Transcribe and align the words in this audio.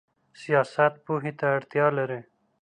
سیاست 0.41 0.93
پوهې 1.05 1.31
ته 1.39 1.45
اړتیا 1.55 1.87
لري 1.97 2.21